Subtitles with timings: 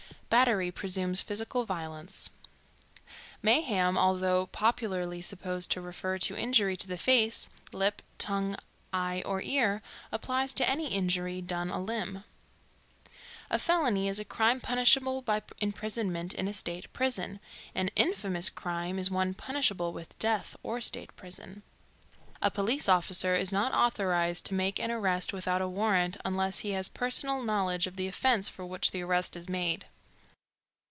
[0.31, 2.29] Battery presumes physical violence.
[3.43, 8.55] Mayhem, although popularly supposed to refer to injury to the face, lip, tongue,
[8.93, 12.23] eye, or ear, applies to any injury done a limb.
[13.49, 17.41] A felony is a crime punishable by imprisonment in a State prison;
[17.75, 21.61] an "infamous" crime is one punishable with death or State prison.
[22.41, 26.69] A police officer is not authorized to make an arrest without a warrant unless he
[26.69, 29.87] has personal knowledge of the offense for which the arrest is made.